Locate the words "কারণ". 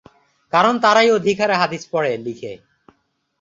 0.53-0.73